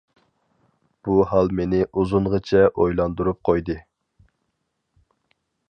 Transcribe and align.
بۇ 1.07 1.17
ھال 1.33 1.51
مېنى 1.59 1.81
ئۇزۇنغىچە 1.99 2.63
ئويلاندۇرۇپ 2.85 3.41
قويدى. 3.49 3.79